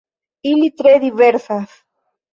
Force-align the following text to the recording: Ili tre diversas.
Ili 0.51 0.69
tre 0.81 0.93
diversas. 1.05 1.77